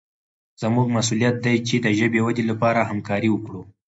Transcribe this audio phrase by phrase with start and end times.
[0.61, 3.61] زموږ مسوولیت دی چې د ژبې ودې لپاره همکاري وکړو.